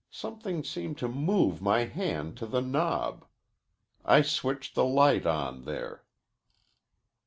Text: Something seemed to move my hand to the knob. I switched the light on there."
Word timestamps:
Something 0.09 0.63
seemed 0.63 0.97
to 0.97 1.07
move 1.07 1.61
my 1.61 1.83
hand 1.85 2.35
to 2.37 2.47
the 2.47 2.59
knob. 2.59 3.23
I 4.03 4.23
switched 4.23 4.73
the 4.73 4.83
light 4.83 5.27
on 5.27 5.65
there." 5.65 6.05